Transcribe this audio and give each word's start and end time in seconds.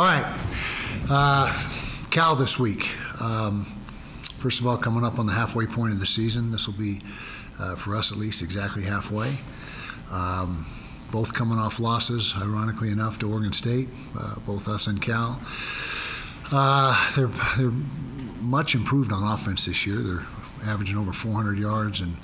All 0.00 0.06
right. 0.06 0.24
Uh, 1.10 1.54
Cal 2.08 2.34
this 2.34 2.58
week. 2.58 2.96
Um, 3.20 3.66
first 4.38 4.58
of 4.58 4.66
all, 4.66 4.78
coming 4.78 5.04
up 5.04 5.18
on 5.18 5.26
the 5.26 5.32
halfway 5.32 5.66
point 5.66 5.92
of 5.92 6.00
the 6.00 6.06
season. 6.06 6.50
This 6.50 6.66
will 6.66 6.72
be, 6.72 7.02
uh, 7.60 7.76
for 7.76 7.94
us 7.94 8.10
at 8.10 8.16
least, 8.16 8.40
exactly 8.40 8.84
halfway. 8.84 9.40
Um, 10.10 10.64
both 11.12 11.34
coming 11.34 11.58
off 11.58 11.78
losses, 11.78 12.32
ironically 12.34 12.90
enough, 12.90 13.18
to 13.18 13.30
Oregon 13.30 13.52
State, 13.52 13.90
uh, 14.18 14.36
both 14.46 14.68
us 14.68 14.86
and 14.86 15.02
Cal. 15.02 15.38
Uh, 16.50 17.12
they're, 17.14 17.26
they're 17.58 17.78
much 18.40 18.74
improved 18.74 19.12
on 19.12 19.22
offense 19.22 19.66
this 19.66 19.86
year. 19.86 19.98
They're 19.98 20.24
averaging 20.64 20.96
over 20.96 21.12
400 21.12 21.58
yards 21.58 22.00
and, 22.00 22.16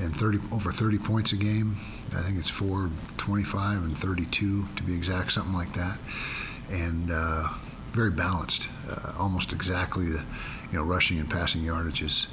and 0.00 0.16
30, 0.16 0.40
over 0.52 0.72
30 0.72 0.98
points 0.98 1.30
a 1.30 1.36
game. 1.36 1.76
I 2.16 2.22
think 2.22 2.36
it's 2.36 2.50
425 2.50 3.84
and 3.84 3.96
32 3.96 4.66
to 4.74 4.82
be 4.82 4.92
exact, 4.92 5.30
something 5.30 5.54
like 5.54 5.72
that. 5.74 6.00
And 6.70 7.10
uh, 7.10 7.48
very 7.92 8.10
balanced, 8.10 8.68
uh, 8.90 9.12
almost 9.18 9.52
exactly 9.52 10.06
the 10.06 10.22
you 10.70 10.78
know 10.78 10.84
rushing 10.84 11.18
and 11.18 11.30
passing 11.30 11.62
yardage 11.62 12.02
is 12.02 12.26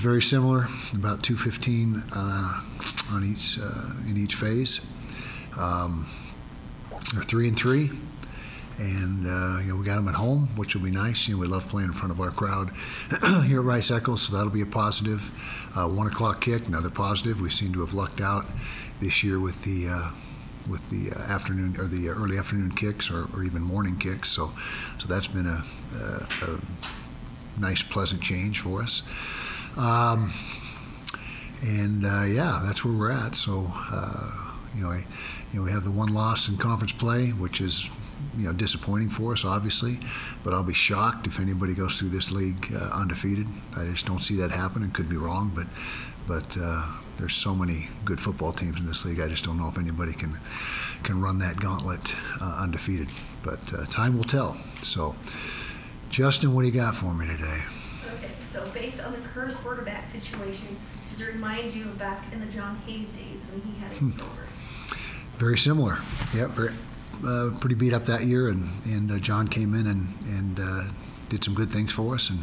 very 0.00 0.22
similar, 0.22 0.66
about 0.94 1.22
215 1.22 2.02
uh, 2.12 2.62
on 3.12 3.24
each 3.24 3.58
uh, 3.60 4.10
in 4.10 4.16
each 4.16 4.34
phase. 4.34 4.80
Um, 5.58 6.06
they're 7.12 7.22
three 7.22 7.48
and 7.48 7.56
three, 7.56 7.90
and 8.78 9.26
uh, 9.26 9.60
you 9.62 9.72
know 9.72 9.76
we 9.76 9.84
got 9.84 9.96
them 9.96 10.08
at 10.08 10.14
home, 10.14 10.48
which 10.56 10.74
will 10.74 10.82
be 10.82 10.90
nice. 10.90 11.28
You 11.28 11.34
know 11.34 11.40
we 11.40 11.46
love 11.46 11.68
playing 11.68 11.88
in 11.88 11.94
front 11.94 12.12
of 12.12 12.20
our 12.20 12.30
crowd 12.30 12.70
here 13.44 13.60
at 13.60 13.64
Rice 13.64 13.90
Eccles, 13.90 14.22
so 14.22 14.36
that'll 14.36 14.50
be 14.50 14.62
a 14.62 14.66
positive. 14.66 15.32
Uh, 15.76 15.88
one 15.88 16.06
o'clock 16.06 16.40
kick, 16.40 16.66
another 16.66 16.90
positive. 16.90 17.40
We 17.40 17.50
seem 17.50 17.72
to 17.74 17.80
have 17.80 17.94
lucked 17.94 18.20
out 18.20 18.46
this 19.00 19.22
year 19.22 19.38
with 19.38 19.64
the 19.64 19.88
uh, 19.88 20.10
with 20.68 20.88
the 20.90 21.14
uh, 21.14 21.32
afternoon 21.32 21.76
or 21.78 21.86
the 21.86 22.08
early 22.08 22.38
afternoon 22.38 22.72
kicks 22.72 23.10
or, 23.10 23.28
or 23.34 23.44
even 23.44 23.62
morning 23.62 23.96
kicks. 23.96 24.30
So 24.30 24.52
so 24.98 25.06
that's 25.06 25.28
been 25.28 25.46
a, 25.46 25.64
a, 25.96 26.26
a 26.42 26.60
nice, 27.60 27.82
pleasant 27.82 28.22
change 28.22 28.60
for 28.60 28.82
us. 28.82 29.02
Um, 29.76 30.32
and 31.62 32.04
uh, 32.04 32.24
yeah, 32.24 32.60
that's 32.64 32.84
where 32.84 32.94
we're 32.94 33.12
at. 33.12 33.34
So 33.34 33.72
uh, 33.90 34.44
you 34.76 34.84
know, 34.84 34.90
I, 34.90 35.04
you 35.52 35.60
know, 35.60 35.64
we 35.64 35.70
have 35.70 35.84
the 35.84 35.90
one 35.90 36.12
loss 36.12 36.48
in 36.48 36.56
conference 36.56 36.92
play, 36.92 37.28
which 37.28 37.60
is 37.60 37.88
you 38.36 38.46
know 38.46 38.52
disappointing 38.52 39.08
for 39.08 39.32
us, 39.32 39.44
obviously. 39.44 39.98
But 40.42 40.52
I'll 40.52 40.62
be 40.64 40.74
shocked 40.74 41.26
if 41.26 41.40
anybody 41.40 41.74
goes 41.74 41.98
through 41.98 42.10
this 42.10 42.30
league 42.30 42.72
uh, 42.74 42.90
undefeated. 42.92 43.46
I 43.76 43.84
just 43.86 44.06
don't 44.06 44.22
see 44.22 44.36
that 44.36 44.50
happening. 44.50 44.90
Could 44.90 45.08
be 45.08 45.16
wrong, 45.16 45.52
but 45.54 45.66
but 46.26 46.56
uh, 46.60 46.90
there's 47.18 47.34
so 47.34 47.54
many 47.54 47.88
good 48.04 48.20
football 48.20 48.52
teams 48.52 48.80
in 48.80 48.86
this 48.86 49.04
league. 49.04 49.20
I 49.20 49.28
just 49.28 49.44
don't 49.44 49.58
know 49.58 49.68
if 49.68 49.78
anybody 49.78 50.12
can 50.12 50.38
can 51.02 51.20
run 51.20 51.38
that 51.38 51.60
gauntlet 51.60 52.14
uh, 52.40 52.60
undefeated. 52.62 53.08
But 53.42 53.60
uh, 53.74 53.84
time 53.86 54.16
will 54.16 54.24
tell. 54.24 54.56
So, 54.82 55.14
Justin, 56.10 56.54
what 56.54 56.62
do 56.62 56.68
you 56.68 56.74
got 56.74 56.96
for 56.96 57.12
me 57.12 57.26
today? 57.26 57.62
Okay, 58.14 58.30
so 58.52 58.66
based 58.72 59.02
on 59.04 59.12
the 59.12 59.18
current 59.28 59.54
quarterback 59.58 60.06
situation, 60.08 60.76
does 61.10 61.20
it 61.20 61.26
remind 61.26 61.74
you 61.74 61.84
of 61.84 61.98
back 61.98 62.24
in 62.32 62.40
the 62.40 62.46
Jon 62.46 62.76
Hays 62.86 63.08
days 63.08 63.44
when 63.50 63.60
he 63.62 63.78
had 63.80 63.92
it 63.92 63.98
Hmm. 63.98 64.10
Very 65.38 65.58
similar. 65.58 65.98
Yep, 66.34 66.50
very, 66.50 66.72
uh, 67.26 67.50
pretty 67.60 67.74
beat 67.74 67.92
up 67.92 68.04
that 68.04 68.22
year, 68.24 68.48
and 68.48 68.70
and 68.86 69.10
uh, 69.10 69.18
Jon 69.18 69.48
came 69.48 69.74
in 69.74 69.86
and 69.86 70.14
and 70.26 70.60
uh, 70.60 70.84
did 71.28 71.44
some 71.44 71.54
good 71.54 71.70
things 71.70 71.92
for 71.92 72.14
us, 72.14 72.30
and 72.30 72.40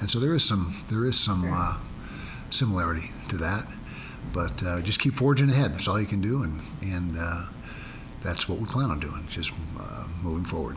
and 0.00 0.10
so 0.10 0.18
there 0.18 0.34
is 0.34 0.44
some 0.44 0.74
there 0.88 1.04
is 1.04 1.18
some 1.18 1.48
uh, 1.52 1.76
similarity 2.50 3.10
to 3.28 3.36
that, 3.38 3.66
but 4.32 4.62
uh, 4.62 4.80
just 4.80 5.00
keep 5.00 5.14
forging 5.14 5.50
ahead. 5.50 5.74
That's 5.74 5.88
all 5.88 6.00
you 6.00 6.06
can 6.06 6.20
do, 6.20 6.42
and 6.42 6.60
and 6.82 7.16
uh, 7.18 7.46
that's 8.22 8.48
what 8.48 8.58
we 8.58 8.64
plan 8.66 8.90
on 8.90 9.00
doing, 9.00 9.26
just 9.28 9.52
uh, 9.78 10.06
moving 10.22 10.44
forward. 10.44 10.76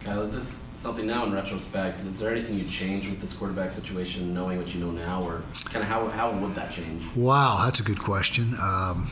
Kyle, 0.00 0.22
is 0.22 0.32
this 0.32 0.60
something 0.74 1.06
now 1.06 1.24
in 1.26 1.32
retrospect? 1.32 2.00
Is 2.02 2.18
there 2.20 2.30
anything 2.30 2.54
you 2.58 2.68
change 2.68 3.08
with 3.08 3.20
this 3.20 3.32
quarterback 3.32 3.72
situation, 3.72 4.32
knowing 4.32 4.58
what 4.58 4.72
you 4.74 4.80
know 4.80 4.90
now, 4.90 5.22
or 5.22 5.42
kind 5.64 5.82
of 5.82 5.88
how, 5.88 6.06
how 6.08 6.30
would 6.30 6.54
that 6.54 6.72
change? 6.72 7.04
Wow, 7.16 7.62
that's 7.64 7.80
a 7.80 7.82
good 7.82 7.98
question. 7.98 8.54
Um, 8.62 9.10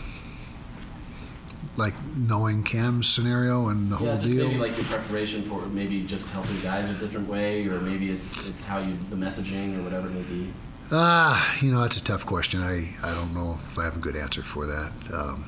like 1.76 1.94
knowing 2.16 2.62
Cam's 2.62 3.08
scenario 3.08 3.68
and 3.68 3.90
the 3.90 3.98
yeah, 3.98 4.10
whole 4.10 4.16
just 4.18 4.30
deal. 4.30 4.48
maybe 4.48 4.58
like 4.60 4.76
your 4.76 4.86
preparation 4.86 5.42
for 5.42 5.66
maybe 5.66 6.02
just 6.04 6.26
helping 6.28 6.58
guys 6.60 6.88
a 6.88 6.94
different 6.94 7.28
way, 7.28 7.66
or 7.66 7.80
maybe 7.80 8.10
it's 8.10 8.48
it's 8.48 8.64
how 8.64 8.78
you 8.78 8.96
the 9.10 9.16
messaging 9.16 9.78
or 9.78 9.82
whatever 9.82 10.06
it 10.06 10.14
may 10.14 10.22
be. 10.22 10.48
Ah, 10.92 11.56
you 11.60 11.70
know, 11.72 11.80
that's 11.80 11.96
a 11.96 12.04
tough 12.04 12.24
question. 12.24 12.60
I, 12.62 12.88
I 13.02 13.14
don't 13.14 13.34
know 13.34 13.58
if 13.70 13.78
I 13.78 13.84
have 13.84 13.96
a 13.96 14.00
good 14.00 14.14
answer 14.16 14.42
for 14.42 14.66
that. 14.66 14.92
Um, 15.12 15.46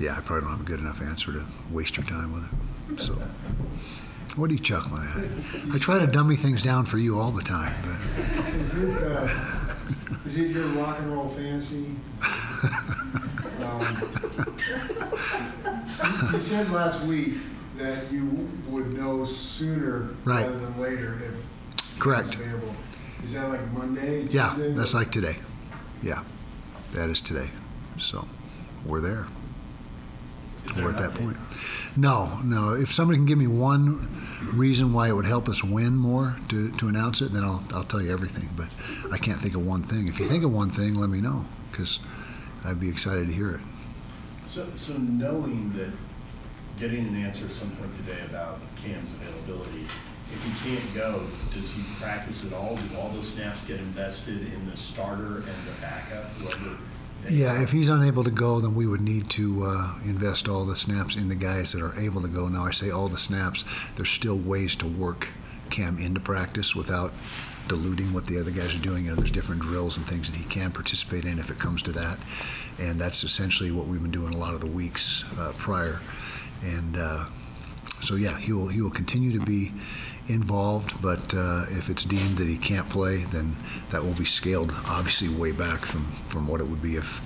yeah, 0.00 0.16
I 0.16 0.20
probably 0.20 0.42
don't 0.42 0.50
have 0.58 0.60
a 0.60 0.64
good 0.68 0.80
enough 0.80 1.00
answer 1.00 1.32
to 1.32 1.44
waste 1.70 1.96
your 1.96 2.06
time 2.06 2.32
with 2.32 2.52
it. 2.98 3.00
So, 3.02 3.14
what 4.36 4.50
are 4.50 4.54
you 4.54 4.58
chuckling 4.58 5.02
at? 5.02 5.74
I 5.74 5.78
try 5.78 5.98
to 5.98 6.06
dummy 6.06 6.36
things 6.36 6.62
down 6.62 6.84
for 6.86 6.98
you 6.98 7.18
all 7.20 7.30
the 7.30 7.42
time, 7.42 7.74
but 7.82 8.54
Is 8.60 8.74
it, 8.74 9.02
uh, 9.04 9.28
is 10.26 10.36
it 10.36 10.50
your 10.50 10.66
rock 10.82 10.98
and 10.98 11.12
roll 11.12 11.28
fantasy? 11.30 11.86
Um, 13.64 13.80
You 16.32 16.40
said 16.40 16.70
last 16.70 17.02
week 17.04 17.34
that 17.76 18.10
you 18.10 18.48
would 18.68 18.92
know 18.98 19.24
sooner 19.26 20.08
Right. 20.24 20.46
rather 20.46 20.58
than 20.58 20.80
later 20.80 21.20
if 21.24 21.98
correct. 21.98 22.34
available. 22.36 22.67
Is 23.28 23.34
that 23.34 23.50
like 23.50 23.72
Monday? 23.72 24.22
Yeah, 24.30 24.54
Tuesday? 24.54 24.72
that's 24.72 24.94
like 24.94 25.12
today. 25.12 25.36
Yeah, 26.02 26.22
that 26.94 27.10
is 27.10 27.20
today. 27.20 27.50
So, 27.98 28.26
we're 28.86 29.02
there. 29.02 29.26
Is 30.64 30.76
there 30.76 30.84
We're 30.84 30.92
at 30.92 30.96
that 30.96 31.10
update? 31.10 31.34
point. 31.36 31.96
No, 31.98 32.40
no. 32.42 32.72
If 32.72 32.94
somebody 32.94 33.18
can 33.18 33.26
give 33.26 33.36
me 33.36 33.46
one 33.46 34.08
reason 34.54 34.94
why 34.94 35.10
it 35.10 35.12
would 35.12 35.26
help 35.26 35.46
us 35.46 35.62
win 35.62 35.94
more 35.96 36.36
to, 36.48 36.70
to 36.78 36.88
announce 36.88 37.20
it, 37.20 37.32
then 37.32 37.44
I'll, 37.44 37.62
I'll 37.74 37.84
tell 37.84 38.00
you 38.00 38.10
everything. 38.10 38.48
But 38.56 38.68
I 39.12 39.18
can't 39.18 39.38
think 39.38 39.54
of 39.54 39.66
one 39.66 39.82
thing. 39.82 40.08
If 40.08 40.18
you 40.18 40.24
think 40.24 40.42
of 40.42 40.50
one 40.50 40.70
thing, 40.70 40.94
let 40.94 41.10
me 41.10 41.20
know 41.20 41.44
because 41.70 42.00
I'd 42.64 42.80
be 42.80 42.88
excited 42.88 43.26
to 43.26 43.32
hear 43.34 43.50
it. 43.50 43.60
So, 44.50 44.66
so 44.78 44.94
knowing 44.96 45.70
that, 45.76 45.90
getting 46.80 47.08
an 47.08 47.16
answer 47.16 47.44
at 47.44 47.52
some 47.52 47.70
point 47.72 47.94
today 47.98 48.20
about 48.24 48.58
Cam's 48.82 49.10
availability, 49.10 49.84
if 50.32 50.44
he 50.44 50.70
can't 50.70 50.94
go, 50.94 51.22
does 51.54 51.70
he 51.70 51.82
practice 52.00 52.44
at 52.44 52.52
all? 52.52 52.76
Do 52.76 52.96
all 52.96 53.08
those 53.10 53.28
snaps 53.28 53.64
get 53.64 53.80
invested 53.80 54.52
in 54.52 54.70
the 54.70 54.76
starter 54.76 55.38
and 55.38 55.46
the 55.46 55.80
backup? 55.80 56.30
Yeah, 57.28 57.62
if 57.62 57.72
he's 57.72 57.88
unable 57.88 58.24
to 58.24 58.30
go, 58.30 58.60
then 58.60 58.74
we 58.74 58.86
would 58.86 59.00
need 59.00 59.28
to 59.30 59.64
uh, 59.64 59.94
invest 60.04 60.48
all 60.48 60.64
the 60.64 60.76
snaps 60.76 61.16
in 61.16 61.28
the 61.28 61.34
guys 61.34 61.72
that 61.72 61.82
are 61.82 61.98
able 61.98 62.22
to 62.22 62.28
go. 62.28 62.48
Now, 62.48 62.64
I 62.64 62.70
say 62.70 62.90
all 62.90 63.08
the 63.08 63.18
snaps, 63.18 63.90
there's 63.96 64.10
still 64.10 64.38
ways 64.38 64.76
to 64.76 64.86
work 64.86 65.28
Cam 65.70 65.98
into 65.98 66.20
practice 66.20 66.74
without 66.74 67.12
diluting 67.66 68.14
what 68.14 68.26
the 68.26 68.40
other 68.40 68.50
guys 68.50 68.74
are 68.74 68.82
doing. 68.82 69.04
You 69.04 69.10
know, 69.10 69.16
there's 69.16 69.30
different 69.30 69.60
drills 69.60 69.96
and 69.96 70.06
things 70.06 70.30
that 70.30 70.36
he 70.36 70.44
can 70.44 70.72
participate 70.72 71.24
in 71.24 71.38
if 71.38 71.50
it 71.50 71.58
comes 71.58 71.82
to 71.82 71.92
that. 71.92 72.18
And 72.78 72.98
that's 72.98 73.24
essentially 73.24 73.70
what 73.70 73.86
we've 73.86 74.00
been 74.00 74.10
doing 74.10 74.32
a 74.32 74.38
lot 74.38 74.54
of 74.54 74.60
the 74.60 74.66
weeks 74.66 75.24
uh, 75.38 75.52
prior. 75.58 76.00
And 76.64 76.96
uh, 76.96 77.26
so, 78.00 78.14
yeah, 78.14 78.38
he 78.38 78.52
will, 78.52 78.68
he 78.68 78.80
will 78.80 78.90
continue 78.90 79.38
to 79.38 79.44
be 79.44 79.72
involved, 80.28 81.00
but 81.02 81.32
uh, 81.34 81.64
if 81.70 81.88
it's 81.88 82.04
deemed 82.04 82.38
that 82.38 82.46
he 82.46 82.56
can't 82.56 82.88
play, 82.88 83.18
then 83.18 83.56
that 83.90 84.02
will 84.04 84.12
be 84.14 84.24
scaled 84.24 84.72
obviously 84.86 85.28
way 85.28 85.52
back 85.52 85.80
from, 85.80 86.04
from 86.28 86.46
what 86.46 86.60
it 86.60 86.68
would 86.68 86.82
be 86.82 86.96
if, 86.96 87.20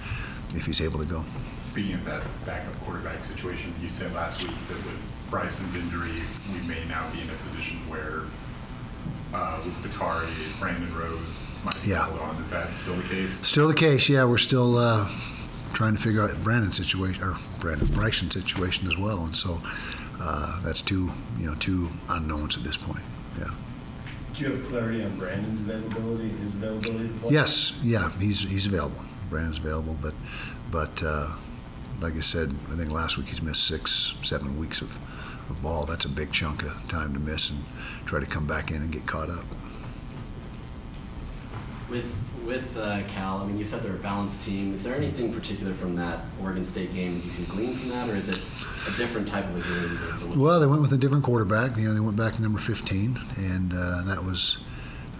if 0.56 0.66
he's 0.66 0.80
able 0.80 0.98
to 1.00 1.04
go. 1.06 1.24
Speaking 1.60 1.94
of 1.94 2.04
that 2.04 2.22
backup 2.46 2.74
quarterback 2.80 3.22
situation, 3.22 3.72
you 3.82 3.88
said 3.88 4.12
last 4.14 4.42
week 4.42 4.56
that 4.68 4.76
with 4.76 5.26
Bryson's 5.30 5.74
injury, 5.74 6.22
we 6.52 6.60
may 6.68 6.84
now 6.88 7.08
be 7.12 7.20
in 7.22 7.28
a 7.30 7.48
position 7.48 7.78
where 7.88 8.22
uh, 9.34 9.60
with 9.64 9.74
Batari, 9.92 10.28
Brandon 10.60 10.94
Rose 10.94 11.38
might 11.64 11.82
be 11.82 11.90
Yeah. 11.90 12.04
held 12.06 12.20
on. 12.20 12.36
Is 12.42 12.50
that 12.50 12.72
still 12.72 12.94
the 12.94 13.02
case? 13.08 13.30
Still 13.46 13.68
the 13.68 13.74
case, 13.74 14.08
yeah. 14.08 14.24
We're 14.24 14.36
still 14.38 14.76
uh, 14.76 15.08
trying 15.72 15.94
to 15.94 16.00
figure 16.00 16.22
out 16.22 16.42
Brandon's 16.44 16.76
situation 16.76 17.22
or 17.24 17.36
Brandon 17.58 17.88
Bryson's 17.88 18.34
situation 18.34 18.86
as 18.86 18.96
well, 18.98 19.24
and 19.24 19.34
so 19.34 19.58
uh, 20.24 20.60
that's 20.62 20.82
two, 20.82 21.10
you 21.38 21.46
know, 21.46 21.54
two 21.56 21.88
unknowns 22.08 22.56
at 22.56 22.62
this 22.62 22.76
point. 22.76 23.02
Yeah. 23.38 23.50
Do 24.34 24.44
you 24.44 24.52
have 24.52 24.66
clarity 24.68 25.04
on 25.04 25.16
Brandon's 25.18 25.60
availability, 25.60 26.28
his 26.28 26.54
availability? 26.54 27.10
Yes, 27.28 27.78
yeah, 27.82 28.10
he's 28.18 28.42
he's 28.42 28.66
available. 28.66 29.04
Brandon's 29.28 29.58
available, 29.58 29.96
but 30.00 30.14
but 30.70 31.02
uh, 31.02 31.32
like 32.00 32.16
I 32.16 32.20
said, 32.20 32.54
I 32.70 32.76
think 32.76 32.90
last 32.90 33.16
week 33.18 33.28
he's 33.28 33.42
missed 33.42 33.64
six, 33.66 34.14
seven 34.22 34.58
weeks 34.58 34.80
of, 34.80 34.96
of 35.50 35.62
ball. 35.62 35.86
That's 35.86 36.04
a 36.04 36.08
big 36.08 36.32
chunk 36.32 36.62
of 36.62 36.88
time 36.88 37.12
to 37.14 37.20
miss 37.20 37.50
and 37.50 37.64
try 38.06 38.20
to 38.20 38.26
come 38.26 38.46
back 38.46 38.70
in 38.70 38.76
and 38.76 38.92
get 38.92 39.06
caught 39.06 39.28
up. 39.28 39.44
With 41.92 42.04
with 42.46 42.76
uh, 42.76 43.02
Cal, 43.08 43.38
I 43.38 43.46
mean, 43.46 43.56
you 43.58 43.64
said 43.64 43.82
they're 43.82 43.92
a 43.94 43.98
balanced 43.98 44.42
team. 44.42 44.74
Is 44.74 44.82
there 44.82 44.96
anything 44.96 45.32
particular 45.32 45.72
from 45.74 45.94
that 45.96 46.24
Oregon 46.42 46.64
State 46.64 46.92
game 46.92 47.20
that 47.20 47.24
you 47.26 47.32
can 47.32 47.44
glean 47.44 47.76
from 47.78 47.90
that, 47.90 48.08
or 48.08 48.16
is 48.16 48.28
it 48.28 48.42
a 48.92 48.96
different 48.98 49.28
type 49.28 49.44
of 49.44 49.56
a 49.56 49.60
game? 49.60 49.96
based 50.04 50.22
on 50.22 50.28
what- 50.30 50.36
Well, 50.38 50.60
they 50.60 50.66
went 50.66 50.82
with 50.82 50.92
a 50.92 50.96
different 50.98 51.22
quarterback. 51.22 51.76
You 51.76 51.86
know, 51.86 51.94
they 51.94 52.00
went 52.00 52.16
back 52.16 52.34
to 52.34 52.42
number 52.42 52.58
15, 52.58 53.16
and 53.36 53.72
uh, 53.72 54.02
that 54.06 54.24
was, 54.24 54.58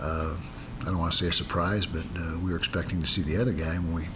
uh, 0.01 0.35
I 0.81 0.85
don't 0.87 0.99
want 0.99 1.13
to 1.13 1.19
say 1.19 1.29
a 1.29 1.33
surprise, 1.33 1.87
but 1.87 2.05
uh, 2.19 2.39
we 2.43 2.51
were 2.51 2.57
expecting 2.57 3.01
to 3.03 3.07
see 3.07 3.23
the 3.23 3.41
other 3.41 3.53
guy 3.53 3.75
when 3.77 3.93
we 3.95 4.09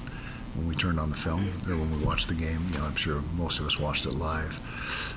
when 0.57 0.67
we 0.67 0.75
turned 0.75 0.99
on 0.99 1.11
the 1.11 1.17
film 1.17 1.53
or 1.69 1.77
when 1.77 1.91
we 1.97 2.03
watched 2.05 2.29
the 2.29 2.35
game. 2.35 2.67
You 2.73 2.79
know, 2.79 2.87
I'm 2.87 2.97
sure 2.97 3.23
most 3.37 3.61
of 3.61 3.67
us 3.67 3.79
watched 3.79 4.07
it 4.07 4.15
live. 4.15 4.59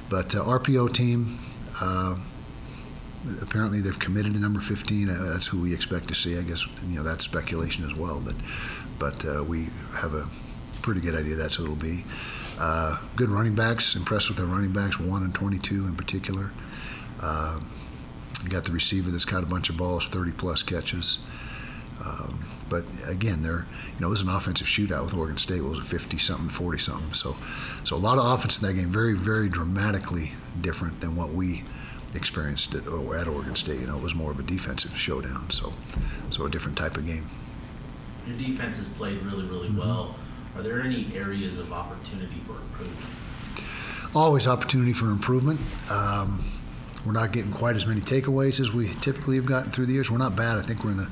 But 0.09 0.35
uh, 0.35 0.43
RPO 0.43 0.93
team, 0.93 1.39
uh, 1.81 2.15
apparently 3.41 3.81
they've 3.81 3.99
committed 3.99 4.33
to 4.33 4.39
number 4.39 4.61
15. 4.61 5.09
Uh, 5.09 5.31
that's 5.33 5.47
who 5.47 5.59
we 5.59 5.73
expect 5.73 6.07
to 6.07 6.15
see. 6.15 6.37
I 6.37 6.41
guess 6.41 6.65
you 6.87 6.97
know 6.97 7.03
that's 7.03 7.25
speculation 7.25 7.85
as 7.85 7.95
well, 7.95 8.21
but 8.23 8.35
but 8.97 9.25
uh, 9.25 9.43
we 9.43 9.67
have 9.95 10.13
a 10.13 10.29
pretty 10.81 11.01
good 11.01 11.15
idea 11.15 11.35
that's 11.35 11.55
who 11.55 11.63
it'll 11.63 11.75
be. 11.75 12.03
Uh, 12.59 12.97
good 13.15 13.29
running 13.29 13.55
backs. 13.55 13.95
Impressed 13.95 14.29
with 14.29 14.37
their 14.37 14.45
running 14.45 14.71
backs, 14.71 14.99
one 14.99 15.23
and 15.23 15.33
22 15.33 15.85
in 15.85 15.95
particular. 15.95 16.51
Uh, 17.21 17.59
got 18.47 18.65
the 18.65 18.71
receiver 18.71 19.11
that's 19.11 19.25
got 19.25 19.43
a 19.43 19.45
bunch 19.45 19.69
of 19.69 19.77
balls, 19.77 20.07
30 20.07 20.31
plus 20.31 20.63
catches. 20.63 21.19
Um, 22.03 22.45
but 22.69 22.85
again, 23.07 23.41
they're 23.41 23.65
you 23.95 23.99
know 23.99 24.07
it 24.07 24.11
was 24.11 24.21
an 24.21 24.29
offensive 24.29 24.67
shootout 24.67 25.03
with 25.03 25.13
Oregon 25.13 25.37
State. 25.37 25.57
It 25.57 25.63
was 25.63 25.79
a 25.79 25.83
50 25.83 26.17
something, 26.17 26.49
40 26.49 26.79
something. 26.79 27.13
So 27.13 27.35
so 27.83 27.95
a 27.95 27.97
lot 27.97 28.17
of 28.17 28.25
offense 28.25 28.61
in 28.61 28.67
that 28.67 28.73
game. 28.73 28.89
Very 28.89 29.13
very 29.13 29.49
dramatically 29.49 30.31
different 30.61 31.01
than 31.01 31.15
what 31.15 31.33
we 31.33 31.63
experienced 32.15 32.73
at, 32.75 32.83
at 32.87 33.27
Oregon 33.27 33.55
State. 33.55 33.79
You 33.81 33.87
know, 33.87 33.97
it 33.97 34.03
was 34.03 34.15
more 34.15 34.31
of 34.31 34.39
a 34.39 34.43
defensive 34.43 34.97
showdown. 34.97 35.49
So 35.51 35.73
so 36.29 36.45
a 36.45 36.49
different 36.49 36.77
type 36.77 36.97
of 36.97 37.05
game. 37.05 37.27
Your 38.27 38.37
defense 38.37 38.77
has 38.77 38.87
played 38.89 39.21
really, 39.23 39.45
really 39.45 39.69
Mhm. 39.69 39.79
well. 39.79 40.15
Are 40.55 40.61
there 40.61 40.81
any 40.81 41.11
areas 41.15 41.57
of 41.57 41.71
opportunity 41.73 42.41
for 42.45 42.53
improvement? 42.53 43.05
always 44.15 44.47
opportunity 44.47 44.91
for 44.91 45.05
improvement. 45.11 45.59
Um, 45.91 46.43
we're 47.05 47.11
not 47.11 47.31
getting 47.31 47.51
quite 47.51 47.75
as 47.75 47.85
many 47.85 48.01
takeaways 48.01 48.59
as 48.59 48.71
we 48.73 48.89
typically 49.01 49.35
have 49.35 49.45
gotten 49.45 49.71
through 49.71 49.85
the 49.85 49.93
years. 49.93 50.09
We're 50.09 50.17
not 50.17 50.35
bad. 50.35 50.57
I 50.57 50.63
think 50.63 50.83
we're 50.83 50.89
in 50.91 50.97
the, 50.97 51.07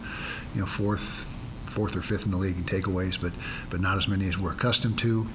you 0.56 0.62
know, 0.62 0.66
fourth, 0.66 1.24
fourth 1.68 1.96
or 1.96 2.02
fifth 2.02 2.26
in 2.26 2.32
the 2.32 2.38
league 2.38 2.58
in 2.58 2.64
takeaways, 2.64 3.20
but 3.22 3.34
but 3.70 3.82
not 3.82 3.98
as 3.98 4.08
many 4.08 4.28
as 4.28 4.40
we're 4.40 4.52
accustomed 4.52 4.98
to. 5.00 5.30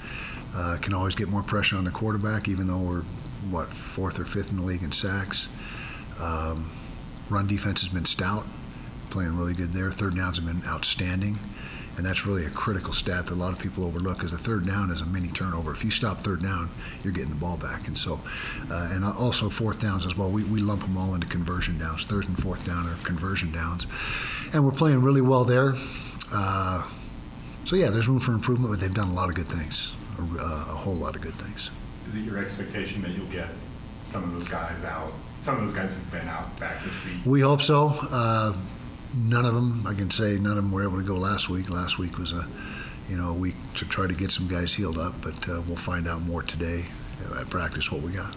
Uh, 0.55 0.77
can 0.83 0.93
always 0.93 1.15
get 1.15 1.29
more 1.29 1.43
pressure 1.45 1.77
on 1.77 1.85
the 1.85 1.91
quarterback, 1.93 2.49
even 2.49 2.67
though 2.67 2.79
we're 2.81 3.03
what 3.51 3.69
fourth 3.69 4.19
or 4.19 4.25
fifth 4.25 4.51
in 4.51 4.57
the 4.57 4.63
league 4.63 4.83
in 4.83 4.93
sacks. 4.93 5.49
Um, 6.21 6.71
run 7.29 7.47
defense 7.47 7.83
has 7.83 7.93
been 7.93 8.05
stout, 8.05 8.47
playing 9.11 9.37
really 9.37 9.55
good 9.55 9.73
there. 9.73 9.91
Third 9.91 10.17
downs 10.17 10.39
have 10.39 10.47
been 10.47 10.63
outstanding. 10.69 11.39
And 11.97 12.07
that's 12.07 12.25
really 12.25 12.47
a 12.47 12.51
critical 12.51 12.95
stat 12.95 13.27
that 13.27 13.35
a 13.35 13.37
lot 13.37 13.53
of 13.53 13.59
people 13.59 13.85
overlook 13.85 14.17
because 14.17 14.31
the 14.31 14.39
third 14.39 14.67
down 14.67 14.91
is 14.91 15.03
a 15.03 15.07
mini 15.07 15.29
turnover. 15.29 15.73
If 15.73 15.85
you 15.85 15.91
stop 15.91 16.21
third 16.21 16.43
down, 16.43 16.71
you're 17.05 17.13
getting 17.13 17.29
the 17.29 17.37
ball 17.37 17.59
back. 17.59 17.87
And 17.87 17.99
so, 17.99 18.19
uh, 18.71 18.89
and 18.93 19.05
also 19.05 19.51
fourth 19.51 19.81
downs 19.81 20.07
as 20.07 20.17
well. 20.17 20.31
We, 20.31 20.43
we 20.45 20.61
lump 20.61 20.83
them 20.83 20.97
all 20.97 21.15
into 21.15 21.27
conversion 21.27 21.79
downs. 21.79 22.07
Third 22.07 22.29
and 22.29 22.43
fourth 22.43 22.65
down 22.65 22.87
are 22.87 22.95
conversion 23.05 23.53
downs. 23.53 23.87
And 24.55 24.65
we're 24.65 24.71
playing 24.71 25.03
really 25.03 25.21
well 25.21 25.45
there. 25.45 25.75
Uh, 26.33 26.89
so, 27.67 27.77
yeah, 27.77 27.91
there's 27.91 28.09
room 28.09 28.21
for 28.21 28.33
improvement, 28.33 28.73
but 28.73 28.81
they've 28.81 28.93
done 28.93 29.09
a 29.09 29.15
lot 29.15 29.29
of 29.29 29.35
good 29.35 29.49
things, 29.49 29.95
a, 30.19 30.23
a 30.23 30.75
whole 30.75 30.95
lot 30.95 31.15
of 31.15 31.21
good 31.21 31.35
things. 31.35 31.71
Is 32.13 32.19
it 32.19 32.25
your 32.25 32.37
expectation 32.45 33.01
that 33.01 33.13
you'll 33.13 33.25
get 33.29 33.49
some 34.01 34.23
of 34.23 34.35
those 34.35 34.47
guys 34.47 34.85
out, 34.85 35.15
some 35.39 35.57
of 35.57 35.63
those 35.63 35.73
guys 35.73 35.95
who've 35.95 36.11
been 36.11 36.29
out 36.29 36.61
back 36.61 36.79
this 36.83 37.07
week? 37.07 37.15
We 37.25 37.41
hope 37.41 37.63
so. 37.63 37.89
Uh, 38.11 38.53
none 39.17 39.47
of 39.47 39.55
them, 39.55 39.87
I 39.87 39.95
can 39.95 40.11
say, 40.11 40.37
none 40.37 40.59
of 40.59 40.65
them 40.65 40.73
were 40.73 40.83
able 40.83 40.99
to 40.99 41.03
go 41.03 41.15
last 41.15 41.49
week. 41.49 41.71
Last 41.71 41.99
week 41.99 42.19
was 42.19 42.35
a, 42.35 42.47
you 43.09 43.17
know, 43.17 43.31
a 43.31 43.33
week 43.33 43.55
to 43.77 43.87
try 43.87 44.07
to 44.07 44.15
get 44.15 44.31
some 44.31 44.47
guys 44.47 44.75
healed 44.75 44.99
up, 44.99 45.15
but 45.23 45.49
uh, 45.49 45.63
we'll 45.67 45.77
find 45.77 46.07
out 46.07 46.21
more 46.21 46.43
today 46.43 46.85
uh, 47.31 47.41
at 47.41 47.49
practice 47.49 47.91
what 47.91 48.03
we 48.03 48.13
got. 48.13 48.35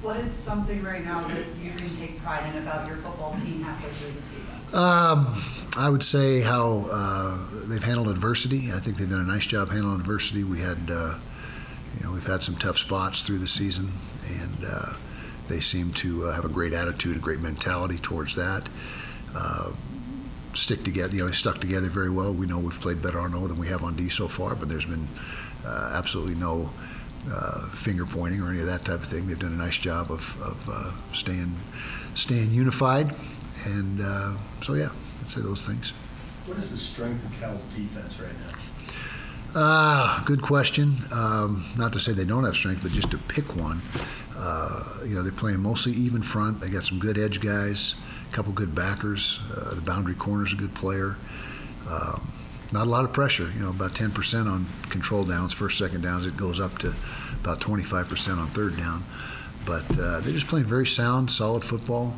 What 0.00 0.16
is 0.16 0.32
something 0.32 0.82
right 0.82 1.04
now 1.04 1.28
that 1.28 1.44
you 1.62 1.72
can 1.72 1.94
take 1.96 2.18
pride 2.22 2.48
in 2.54 2.62
about 2.62 2.88
your 2.88 2.96
football 2.96 3.36
team 3.44 3.62
halfway 3.62 3.90
through 3.90 4.12
the 4.12 4.22
season? 4.22 4.54
Um, 4.72 5.36
I 5.76 5.90
would 5.90 6.02
say 6.02 6.40
how 6.40 6.86
uh, 6.90 7.46
they've 7.66 7.84
handled 7.84 8.08
adversity. 8.08 8.72
I 8.72 8.78
think 8.78 8.96
they've 8.96 9.10
done 9.10 9.20
a 9.20 9.24
nice 9.24 9.44
job 9.44 9.68
handling 9.68 10.00
adversity. 10.00 10.44
We 10.44 10.60
had, 10.60 10.90
uh, 10.90 11.16
you 11.98 12.04
know, 12.06 12.12
we've 12.12 12.26
had 12.26 12.42
some 12.42 12.56
tough 12.56 12.78
spots 12.78 13.22
through 13.22 13.38
the 13.38 13.48
season, 13.48 13.92
and 14.28 14.64
uh, 14.64 14.94
they 15.48 15.60
seem 15.60 15.92
to 15.94 16.26
uh, 16.26 16.34
have 16.34 16.44
a 16.44 16.48
great 16.48 16.72
attitude, 16.72 17.16
a 17.16 17.20
great 17.20 17.40
mentality 17.40 17.98
towards 17.98 18.34
that. 18.36 18.68
Uh, 19.34 19.72
stick 20.54 20.82
together, 20.84 21.14
you 21.14 21.22
know, 21.22 21.28
they 21.28 21.34
stuck 21.34 21.60
together 21.60 21.88
very 21.88 22.10
well. 22.10 22.32
We 22.32 22.46
know 22.46 22.58
we've 22.58 22.80
played 22.80 23.02
better 23.02 23.18
on 23.18 23.34
O 23.34 23.46
than 23.46 23.58
we 23.58 23.68
have 23.68 23.82
on 23.82 23.96
D 23.96 24.08
so 24.08 24.28
far, 24.28 24.54
but 24.54 24.68
there's 24.68 24.84
been 24.84 25.08
uh, 25.66 25.92
absolutely 25.94 26.34
no 26.34 26.70
uh, 27.30 27.68
finger 27.70 28.06
pointing 28.06 28.40
or 28.40 28.50
any 28.50 28.60
of 28.60 28.66
that 28.66 28.84
type 28.84 29.02
of 29.02 29.06
thing. 29.06 29.26
They've 29.26 29.38
done 29.38 29.52
a 29.52 29.56
nice 29.56 29.78
job 29.78 30.10
of, 30.10 30.40
of 30.40 30.68
uh, 30.70 30.92
staying 31.12 31.56
staying 32.14 32.52
unified, 32.52 33.14
and 33.64 34.00
uh, 34.00 34.34
so 34.60 34.74
yeah, 34.74 34.90
I'd 35.20 35.28
say 35.28 35.40
those 35.40 35.66
things. 35.66 35.92
What 36.46 36.58
is 36.58 36.70
the 36.70 36.78
strength 36.78 37.24
of 37.24 37.40
Cal's 37.40 37.60
defense 37.76 38.18
right 38.18 38.32
now? 38.46 38.58
Ah, 39.54 40.22
good 40.26 40.42
question. 40.42 40.96
Um, 41.10 41.64
not 41.76 41.92
to 41.94 42.00
say 42.00 42.12
they 42.12 42.24
don't 42.24 42.44
have 42.44 42.54
strength, 42.54 42.82
but 42.82 42.92
just 42.92 43.10
to 43.12 43.18
pick 43.18 43.56
one. 43.56 43.80
Uh, 44.36 44.84
you 45.04 45.14
know, 45.14 45.22
they're 45.22 45.32
playing 45.32 45.60
mostly 45.60 45.92
even 45.92 46.22
front. 46.22 46.60
They 46.60 46.68
got 46.68 46.84
some 46.84 46.98
good 46.98 47.18
edge 47.18 47.40
guys, 47.40 47.94
a 48.30 48.34
couple 48.34 48.52
good 48.52 48.74
backers. 48.74 49.40
Uh, 49.50 49.74
the 49.74 49.80
boundary 49.80 50.14
corner's 50.14 50.52
a 50.52 50.56
good 50.56 50.74
player. 50.74 51.16
Um, 51.88 52.30
not 52.72 52.86
a 52.86 52.90
lot 52.90 53.04
of 53.04 53.12
pressure. 53.14 53.50
You 53.54 53.60
know, 53.60 53.70
about 53.70 53.92
10% 53.92 54.46
on 54.46 54.66
control 54.90 55.24
downs, 55.24 55.54
first, 55.54 55.78
second 55.78 56.02
downs. 56.02 56.26
It 56.26 56.36
goes 56.36 56.60
up 56.60 56.78
to 56.78 56.88
about 57.40 57.60
25% 57.60 58.38
on 58.38 58.46
third 58.48 58.76
down. 58.76 59.02
But 59.68 59.98
uh, 59.98 60.20
they're 60.20 60.32
just 60.32 60.48
playing 60.48 60.64
very 60.64 60.86
sound, 60.86 61.30
solid 61.30 61.62
football. 61.62 62.16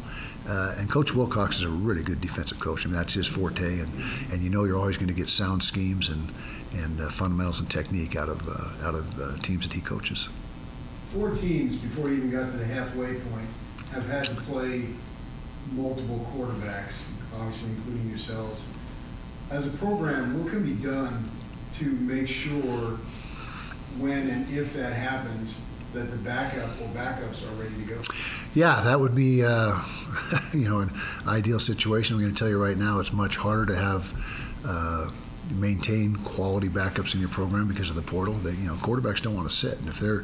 Uh, 0.48 0.76
and 0.78 0.88
Coach 0.88 1.12
Wilcox 1.12 1.56
is 1.56 1.64
a 1.64 1.68
really 1.68 2.04
good 2.04 2.20
defensive 2.20 2.60
coach. 2.60 2.86
I 2.86 2.88
mean, 2.88 2.96
that's 2.96 3.14
his 3.14 3.26
forte, 3.26 3.80
and, 3.80 3.92
and 4.30 4.40
you 4.40 4.50
know 4.50 4.64
you're 4.64 4.78
always 4.78 4.96
going 4.96 5.08
to 5.08 5.14
get 5.14 5.28
sound 5.28 5.64
schemes 5.64 6.08
and, 6.08 6.30
and 6.74 7.00
uh, 7.00 7.10
fundamentals 7.10 7.58
and 7.58 7.68
technique 7.68 8.14
out 8.14 8.28
of 8.28 8.48
uh, 8.48 8.86
out 8.86 8.94
of 8.94 9.20
uh, 9.20 9.36
teams 9.38 9.66
that 9.66 9.74
he 9.74 9.80
coaches. 9.80 10.28
Four 11.12 11.34
teams, 11.34 11.76
before 11.76 12.08
you 12.08 12.18
even 12.18 12.30
got 12.30 12.52
to 12.52 12.56
the 12.56 12.64
halfway 12.64 13.14
point, 13.14 13.48
have 13.92 14.08
had 14.08 14.22
to 14.26 14.34
play 14.42 14.84
multiple 15.72 16.24
quarterbacks, 16.32 17.02
obviously 17.36 17.70
including 17.70 18.10
yourselves. 18.10 18.64
As 19.50 19.66
a 19.66 19.70
program, 19.70 20.40
what 20.40 20.52
can 20.52 20.62
be 20.62 20.80
done 20.80 21.28
to 21.80 21.84
make 21.84 22.28
sure 22.28 22.98
when 23.98 24.30
and 24.30 24.56
if 24.56 24.72
that 24.74 24.92
happens, 24.92 25.60
that 25.92 26.10
the 26.10 26.16
backup 26.18 26.70
or 26.80 26.88
backups 26.88 27.42
are 27.42 27.62
ready 27.62 27.74
to 27.74 27.94
go? 27.94 28.00
Yeah, 28.54 28.80
that 28.80 28.98
would 28.98 29.14
be, 29.14 29.44
uh, 29.44 29.80
you 30.52 30.68
know, 30.68 30.80
an 30.80 30.90
ideal 31.26 31.60
situation. 31.60 32.16
I'm 32.16 32.22
going 32.22 32.34
to 32.34 32.38
tell 32.38 32.48
you 32.48 32.62
right 32.62 32.76
now, 32.76 33.00
it's 33.00 33.12
much 33.12 33.36
harder 33.36 33.66
to 33.66 33.76
have 33.76 34.12
uh, 34.64 35.10
maintain 35.54 36.16
quality 36.16 36.68
backups 36.68 37.14
in 37.14 37.20
your 37.20 37.28
program 37.28 37.68
because 37.68 37.90
of 37.90 37.96
the 37.96 38.02
portal. 38.02 38.34
They, 38.34 38.52
you 38.52 38.68
know, 38.68 38.74
quarterbacks 38.74 39.20
don't 39.20 39.34
want 39.34 39.48
to 39.48 39.54
sit, 39.54 39.78
and 39.78 39.88
if 39.88 39.98
they're 39.98 40.20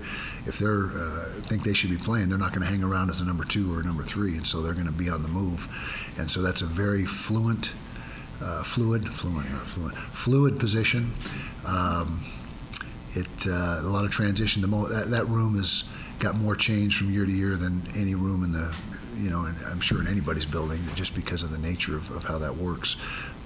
if 0.46 0.58
they're 0.58 0.86
uh, 0.86 1.24
think 1.42 1.64
they 1.64 1.72
should 1.72 1.90
be 1.90 1.96
playing, 1.96 2.28
they're 2.28 2.38
not 2.38 2.50
going 2.50 2.62
to 2.62 2.69
hang 2.69 2.82
around 2.82 3.10
as 3.10 3.20
a 3.20 3.24
number 3.24 3.44
two 3.44 3.74
or 3.74 3.80
a 3.80 3.84
number 3.84 4.02
three, 4.02 4.36
and 4.36 4.46
so 4.46 4.60
they're 4.62 4.74
going 4.74 4.86
to 4.86 4.93
be 4.93 5.08
on 5.08 5.22
the 5.22 5.29
move, 5.29 6.14
and 6.19 6.31
so 6.31 6.43
that's 6.43 6.62
a 6.62 6.67
very 6.67 7.05
fluent, 7.05 7.72
uh, 8.43 8.62
fluid, 8.62 9.08
fluent, 9.08 9.50
not 9.50 9.67
fluent, 9.67 9.96
fluid 9.96 10.58
position. 10.58 11.12
Um, 11.64 12.24
it 13.17 13.46
uh, 13.46 13.81
a 13.81 13.91
lot 13.91 14.05
of 14.05 14.11
transition. 14.11 14.63
The 14.63 14.69
mo- 14.69 14.89
that, 14.89 15.11
that 15.11 15.27
room 15.29 15.56
has 15.56 15.85
got 16.19 16.37
more 16.37 16.55
change 16.55 16.99
from 16.99 17.11
year 17.11 17.25
to 17.25 17.32
year 17.32 17.56
than 17.56 17.82
any 17.96 18.15
room 18.15 18.44
in 18.44 18.53
the, 18.53 18.75
you 19.19 19.31
know, 19.31 19.51
I'm 19.67 19.81
sure 19.81 20.01
in 20.01 20.06
anybody's 20.06 20.46
building, 20.46 20.81
just 20.94 21.15
because 21.15 21.43
of 21.43 21.51
the 21.51 21.58
nature 21.58 21.96
of, 21.96 22.11
of 22.11 22.25
how 22.25 22.39
that 22.39 22.56
works. 22.56 22.96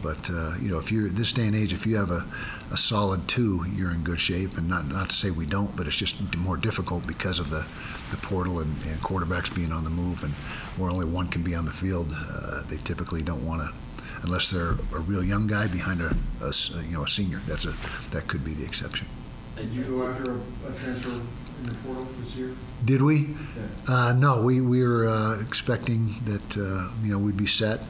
But 0.02 0.30
uh, 0.30 0.54
you 0.60 0.70
know, 0.70 0.78
if 0.78 0.90
you're 0.90 1.08
this 1.08 1.32
day 1.32 1.46
and 1.46 1.54
age, 1.54 1.72
if 1.72 1.86
you 1.86 1.96
have 1.96 2.10
a, 2.10 2.24
a 2.72 2.76
solid 2.76 3.28
two, 3.28 3.64
you're 3.74 3.90
in 3.90 4.02
good 4.02 4.20
shape. 4.20 4.56
And 4.56 4.68
not 4.68 4.88
not 4.88 5.10
to 5.10 5.14
say 5.14 5.30
we 5.30 5.46
don't, 5.46 5.76
but 5.76 5.86
it's 5.86 5.96
just 5.96 6.36
more 6.36 6.56
difficult 6.56 7.06
because 7.06 7.38
of 7.38 7.50
the, 7.50 7.66
the 8.10 8.16
portal 8.16 8.60
and, 8.60 8.74
and 8.86 9.00
quarterbacks 9.00 9.54
being 9.54 9.72
on 9.72 9.84
the 9.84 9.90
move, 9.90 10.24
and 10.24 10.32
where 10.78 10.90
only 10.90 11.06
one 11.06 11.28
can 11.28 11.42
be 11.42 11.54
on 11.54 11.64
the 11.64 11.72
field. 11.72 12.14
Uh, 12.14 12.62
they 12.68 12.78
typically 12.78 13.22
don't 13.22 13.46
want 13.46 13.62
to 13.62 13.72
unless 14.22 14.50
they're 14.50 14.72
a 14.94 14.98
real 14.98 15.24
young 15.24 15.46
guy 15.46 15.66
behind 15.66 16.00
a, 16.00 16.14
a 16.42 16.52
you 16.82 16.92
know 16.92 17.04
a 17.04 17.08
senior. 17.08 17.40
That's 17.46 17.64
a 17.64 17.74
that 18.10 18.26
could 18.26 18.44
be 18.44 18.54
the 18.54 18.64
exception. 18.64 19.06
Did 19.60 19.72
you 19.72 19.84
go 19.84 20.08
after 20.08 20.32
a, 20.32 20.36
a 20.36 20.72
transfer 20.78 21.10
in 21.12 21.66
the 21.66 21.74
portal 21.84 22.06
this 22.22 22.34
year? 22.34 22.52
Did 22.82 23.02
we? 23.02 23.20
Yeah. 23.20 23.34
Uh, 23.86 24.12
no, 24.14 24.42
we, 24.42 24.62
we 24.62 24.82
were 24.82 25.06
uh, 25.06 25.38
expecting 25.40 26.14
that 26.24 26.56
uh, 26.56 26.90
you 27.02 27.12
know 27.12 27.18
we'd 27.18 27.36
be 27.36 27.46
set, 27.46 27.80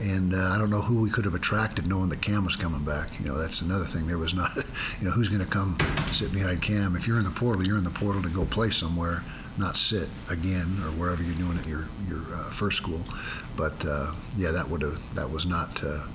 and 0.00 0.34
uh, 0.34 0.38
I 0.38 0.56
don't 0.56 0.70
know 0.70 0.80
who 0.80 1.02
we 1.02 1.10
could 1.10 1.26
have 1.26 1.34
attracted 1.34 1.86
knowing 1.86 2.08
that 2.08 2.22
Cam 2.22 2.46
was 2.46 2.56
coming 2.56 2.84
back. 2.84 3.20
You 3.20 3.26
know, 3.26 3.36
that's 3.36 3.60
another 3.60 3.84
thing. 3.84 4.06
There 4.06 4.16
was 4.16 4.32
not, 4.32 4.56
you 4.98 5.06
know, 5.06 5.10
who's 5.10 5.28
going 5.28 5.44
to 5.44 5.50
come 5.50 5.76
sit 6.10 6.32
behind 6.32 6.62
Cam? 6.62 6.96
If 6.96 7.06
you're 7.06 7.18
in 7.18 7.24
the 7.24 7.30
portal, 7.30 7.66
you're 7.66 7.76
in 7.76 7.84
the 7.84 7.90
portal 7.90 8.22
to 8.22 8.30
go 8.30 8.46
play 8.46 8.70
somewhere, 8.70 9.22
not 9.58 9.76
sit 9.76 10.08
again 10.30 10.78
or 10.82 10.90
wherever 10.92 11.22
you're 11.22 11.34
doing 11.34 11.58
it 11.58 11.66
your 11.66 11.84
your 12.08 12.22
uh, 12.32 12.44
first 12.44 12.78
school. 12.78 13.04
But 13.58 13.84
uh, 13.84 14.14
yeah, 14.38 14.52
that 14.52 14.70
would 14.70 14.80
have 14.80 15.14
that 15.16 15.30
was 15.30 15.44
not 15.44 15.84
uh, 15.84 16.06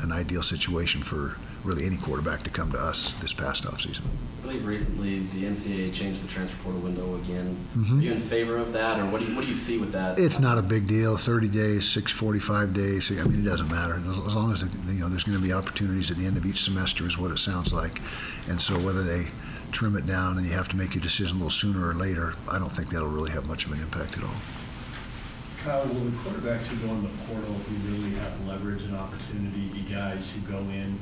an 0.00 0.10
ideal 0.10 0.42
situation 0.42 1.02
for 1.02 1.36
really 1.64 1.84
any 1.84 1.96
quarterback 1.96 2.42
to 2.44 2.50
come 2.50 2.72
to 2.72 2.78
us 2.78 3.14
this 3.14 3.32
past 3.32 3.64
offseason. 3.64 4.02
I 4.38 4.42
believe 4.42 4.66
recently 4.66 5.20
the 5.20 5.44
NCAA 5.44 5.92
changed 5.92 6.22
the 6.24 6.28
transfer 6.28 6.56
portal 6.62 6.80
window 6.80 7.14
again. 7.16 7.56
Mhm. 7.76 7.98
Are 7.98 8.02
you 8.02 8.12
in 8.12 8.20
favor 8.22 8.56
of 8.56 8.72
that, 8.72 8.98
or 8.98 9.04
what 9.06 9.20
do 9.20 9.26
you, 9.26 9.36
what 9.36 9.44
do 9.44 9.50
you 9.50 9.56
see 9.58 9.76
with 9.76 9.92
that? 9.92 10.18
It's 10.18 10.40
not 10.40 10.56
a 10.58 10.62
big 10.62 10.86
deal. 10.86 11.16
30 11.16 11.48
days, 11.48 11.86
6, 11.88 12.10
45 12.10 12.72
days. 12.72 13.10
I 13.10 13.22
mean, 13.24 13.40
it 13.40 13.48
doesn't 13.48 13.70
matter 13.70 14.00
as, 14.08 14.18
as 14.18 14.34
long 14.34 14.52
as 14.52 14.62
you 14.62 14.94
know 14.94 15.08
there's 15.08 15.24
going 15.24 15.38
to 15.38 15.44
be 15.44 15.52
opportunities 15.52 16.10
at 16.10 16.16
the 16.16 16.26
end 16.26 16.36
of 16.36 16.46
each 16.46 16.62
semester, 16.62 17.06
is 17.06 17.18
what 17.18 17.30
it 17.30 17.38
sounds 17.38 17.72
like. 17.72 18.00
And 18.48 18.60
so 18.60 18.78
whether 18.78 19.02
they 19.02 19.28
trim 19.72 19.96
it 19.96 20.06
down 20.06 20.36
and 20.38 20.46
you 20.46 20.52
have 20.52 20.68
to 20.68 20.76
make 20.76 20.94
your 20.94 21.02
decision 21.02 21.36
a 21.36 21.38
little 21.38 21.50
sooner 21.50 21.86
or 21.86 21.94
later, 21.94 22.34
I 22.50 22.58
don't 22.58 22.72
think 22.72 22.88
that'll 22.90 23.08
really 23.08 23.30
have 23.32 23.46
much 23.46 23.66
of 23.66 23.72
an 23.72 23.80
impact 23.80 24.16
at 24.16 24.24
all. 24.24 24.34
Kyle, 25.62 25.84
will 25.84 25.94
the 26.06 26.16
quarterbacks 26.16 26.66
who 26.68 26.76
go 26.86 26.92
in 26.94 27.02
the 27.02 27.08
portal 27.28 27.52
who 27.52 27.92
really 27.92 28.16
have 28.16 28.32
leverage 28.48 28.82
and 28.82 28.96
opportunity 28.96 29.68
be 29.68 29.80
guys 29.92 30.30
who 30.30 30.40
go 30.50 30.58
in 30.58 30.98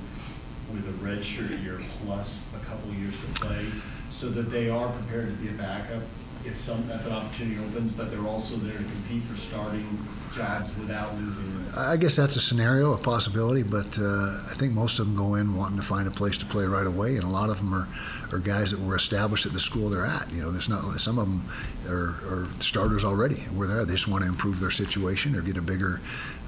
with 0.72 0.87
a 0.88 0.92
redshirt 1.04 1.62
year 1.62 1.80
plus 2.04 2.44
a 2.54 2.64
couple 2.66 2.92
years 2.92 3.14
to 3.14 3.40
play 3.40 3.66
so 4.10 4.28
that 4.28 4.50
they 4.50 4.68
are 4.68 4.88
prepared 4.88 5.28
to 5.28 5.34
be 5.42 5.48
a 5.48 5.52
backup 5.52 6.02
if 6.44 6.56
some, 6.58 6.88
if 6.90 7.04
an 7.06 7.12
opportunity 7.12 7.58
opens, 7.58 7.92
but 7.92 8.10
they're 8.10 8.26
also 8.26 8.56
there 8.56 8.78
to 8.78 8.84
compete 8.84 9.22
for 9.25 9.37
starting 9.37 9.98
jobs 10.35 10.76
without 10.76 11.14
losing? 11.16 11.58
I 11.76 11.97
guess 11.97 12.16
that's 12.16 12.37
a 12.37 12.40
scenario, 12.40 12.92
a 12.92 12.99
possibility, 12.99 13.62
but 13.62 13.99
uh, 13.99 14.40
I 14.47 14.54
think 14.54 14.73
most 14.73 14.99
of 14.99 15.06
them 15.06 15.16
go 15.16 15.35
in 15.35 15.54
wanting 15.54 15.76
to 15.76 15.82
find 15.82 16.08
a 16.08 16.11
place 16.11 16.37
to 16.38 16.47
play 16.47 16.64
right 16.64 16.87
away, 16.87 17.16
and 17.16 17.25
a 17.25 17.28
lot 17.28 17.50
of 17.50 17.58
them 17.58 17.73
are, 17.75 17.87
are 18.32 18.38
guys 18.38 18.70
that 18.70 18.80
were 18.80 18.97
established 18.97 19.47
at 19.47 19.52
the 19.52 19.61
school 19.61 19.88
they're 19.90 20.06
at. 20.06 20.30
You 20.32 20.42
know, 20.42 20.50
there's 20.50 20.68
not 20.68 21.00
some 21.00 21.18
of 21.18 21.28
them 21.28 21.44
are, 21.88 22.16
are 22.32 22.49
starters 22.61 23.04
already 23.04 23.37
where 23.54 23.68
they're 23.68 23.80
at. 23.80 23.87
They 23.87 23.94
just 23.94 24.08
want 24.08 24.25
to 24.25 24.28
improve 24.28 24.61
their 24.61 24.70
situation 24.70 25.37
or 25.37 25.40
get 25.40 25.56
a 25.56 25.62
bigger 25.62 26.00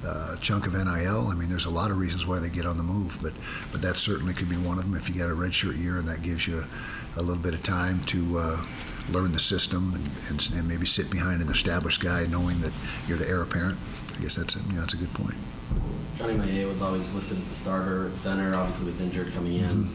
uh, 0.05 0.35
chunk 0.37 0.67
of 0.67 0.73
NIL. 0.73 1.27
I 1.27 1.35
mean, 1.35 1.49
there's 1.49 1.65
a 1.65 1.69
lot 1.69 1.91
of 1.91 1.97
reasons 1.97 2.25
why 2.25 2.39
they 2.39 2.49
get 2.49 2.65
on 2.65 2.77
the 2.77 2.83
move, 2.83 3.19
but 3.21 3.33
but 3.71 3.81
that 3.83 3.97
certainly 3.97 4.33
could 4.33 4.49
be 4.49 4.57
one 4.57 4.79
of 4.79 4.83
them. 4.83 4.95
If 4.95 5.07
you 5.07 5.15
got 5.15 5.29
a 5.29 5.35
redshirt 5.35 5.77
year 5.77 5.97
and 5.97 6.07
that 6.07 6.23
gives 6.23 6.47
you 6.47 6.65
a 7.15 7.21
little 7.21 7.41
bit 7.41 7.53
of 7.53 7.63
time 7.63 8.03
to. 8.05 8.37
Uh, 8.37 8.65
learn 9.11 9.31
the 9.31 9.39
system 9.39 9.93
and, 9.95 10.09
and, 10.29 10.49
and 10.59 10.67
maybe 10.67 10.85
sit 10.85 11.09
behind 11.09 11.41
an 11.41 11.49
established 11.49 12.01
guy 12.01 12.25
knowing 12.25 12.61
that 12.61 12.73
you're 13.07 13.17
the 13.17 13.27
heir 13.27 13.41
apparent. 13.41 13.77
I 14.17 14.21
guess 14.21 14.35
that's 14.35 14.55
a, 14.55 14.59
you 14.67 14.73
know, 14.73 14.79
that's 14.81 14.93
a 14.93 14.97
good 14.97 15.13
point. 15.13 15.35
Johnny 16.17 16.33
Maea 16.35 16.67
was 16.67 16.81
always 16.81 17.11
listed 17.13 17.37
as 17.39 17.47
the 17.47 17.55
starter 17.55 18.07
at 18.09 18.15
center. 18.15 18.53
Obviously, 18.55 18.85
was 18.87 19.01
injured 19.01 19.33
coming 19.33 19.55
in. 19.55 19.85
Mhm. 19.85 19.89